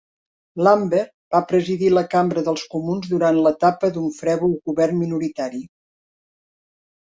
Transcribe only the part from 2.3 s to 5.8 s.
dels Comuns durant l'etapa d'un frèvol govern minoritari.